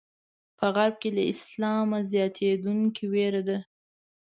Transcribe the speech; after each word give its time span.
په 0.57 0.65
غرب 0.75 0.93
کې 1.01 1.09
له 1.17 1.23
اسلامه 1.31 1.99
زیاتېدونکې 2.11 3.03
وېره 3.13 3.41
ده. 3.47 3.57